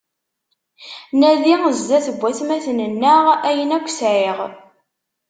Nadi 1.19 1.55
zdat 1.77 2.07
n 2.09 2.15
watmaten-nneɣ 2.19 3.25
ayen 3.49 3.75
akk 3.77 3.87
sɛiɣ. 3.99 4.37